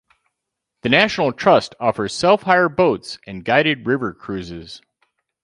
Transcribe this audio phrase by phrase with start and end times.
[0.81, 4.81] The National Trust offers self-hire boats and guided river cruises.